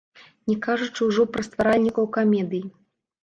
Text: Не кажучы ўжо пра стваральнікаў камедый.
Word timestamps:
Не 0.51 0.53
кажучы 0.67 1.01
ўжо 1.09 1.25
пра 1.37 1.43
стваральнікаў 1.49 2.09
камедый. 2.17 2.63